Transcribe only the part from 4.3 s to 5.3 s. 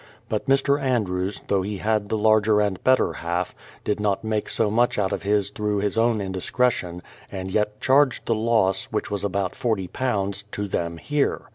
so much out of